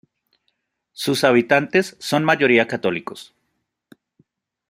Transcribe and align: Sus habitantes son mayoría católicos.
Sus 0.93 1.23
habitantes 1.23 1.95
son 1.99 2.23
mayoría 2.25 2.65
católicos. 2.65 3.35